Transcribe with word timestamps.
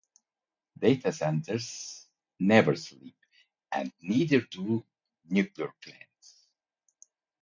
Data 0.79 1.11
centers 1.11 2.07
never 2.39 2.75
sleep, 2.75 3.15
and 3.71 3.93
neither 4.01 4.41
do 4.41 4.83
nuclear 5.25 5.71
plants. 5.79 6.47